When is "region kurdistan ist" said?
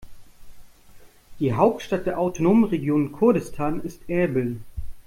2.63-4.09